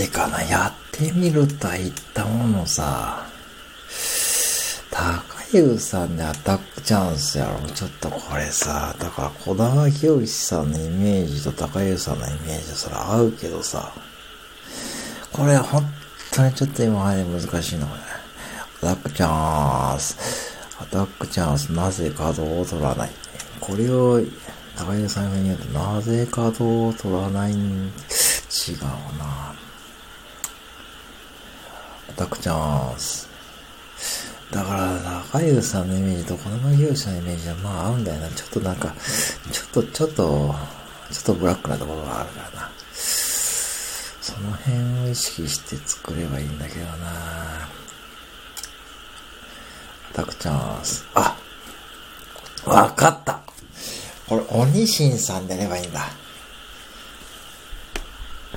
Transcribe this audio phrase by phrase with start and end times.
[0.00, 3.26] てかな、やってみるとは言ったものさ、
[4.90, 7.60] 高優さんでアタックチャンスやろ。
[7.68, 13.92] ちょっとこれさ、だから小田清さんのイメージと高優さんのイメージとそれ合うけどさ、
[15.32, 15.84] これ本
[16.32, 18.00] 当にちょっと今まで難しいのこれ。
[18.90, 20.16] アタックチャンス。
[20.80, 23.10] アタックチャンス、なぜ稼働を取らない？
[23.60, 24.22] これを、
[24.78, 27.58] 高優さんに言うと、なぜ稼働を取らない、違う
[29.18, 29.29] な。
[32.10, 33.28] アタックチャンス。
[34.50, 38.28] だから、高優さんのイメージと小玉清さんのイメージはまあ合うんだよな。
[38.30, 38.94] ちょっとなんか、
[39.52, 40.54] ちょっと、ちょっと、
[41.12, 42.70] ちょっとブラックなところがあるからな。
[42.92, 46.90] その辺を意識して作ればいいんだけどな。
[50.10, 51.06] アタックチャンス。
[51.14, 51.36] あ
[52.64, 53.40] わかった
[54.28, 56.08] これ、鬼神さんでやればいいんだ。